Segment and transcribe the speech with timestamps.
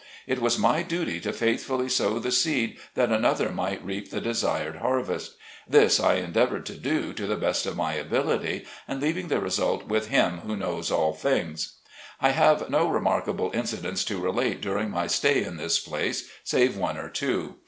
[0.25, 4.77] It was my duty to faithfully sow the seed that another might reap the desired
[4.77, 5.35] harvest.
[5.69, 9.85] This I endeavored to do, to the best of my ability, and leaving the result
[9.85, 11.73] with Him who knows all things.
[12.19, 16.97] I have no remarkable incidents to relate during my stay in this place save one
[16.97, 17.57] or two.